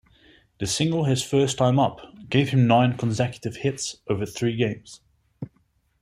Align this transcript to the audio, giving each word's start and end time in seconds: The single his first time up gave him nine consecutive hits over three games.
The 0.57 0.65
single 0.65 1.03
his 1.03 1.21
first 1.21 1.59
time 1.59 1.77
up 1.77 2.01
gave 2.27 2.49
him 2.49 2.65
nine 2.65 2.97
consecutive 2.97 3.57
hits 3.57 3.97
over 4.09 4.25
three 4.25 4.55
games. 4.55 4.99